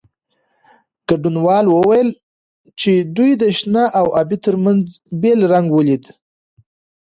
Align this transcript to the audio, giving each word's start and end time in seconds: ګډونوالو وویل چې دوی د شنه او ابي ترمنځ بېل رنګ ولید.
ګډونوالو 1.07 1.71
وویل 1.79 2.09
چې 2.79 2.91
دوی 3.15 3.31
د 3.41 3.43
شنه 3.57 3.83
او 3.99 4.05
ابي 4.21 4.37
ترمنځ 4.45 4.83
بېل 5.21 5.39
رنګ 5.53 5.67
ولید. 5.77 6.03